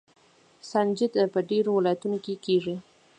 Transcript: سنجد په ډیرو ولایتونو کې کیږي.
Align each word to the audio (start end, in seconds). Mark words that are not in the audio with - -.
سنجد 0.69 1.13
په 1.33 1.39
ډیرو 1.49 1.71
ولایتونو 1.75 2.17
کې 2.25 2.33
کیږي. 2.45 2.75